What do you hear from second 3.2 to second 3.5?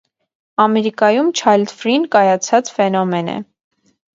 է։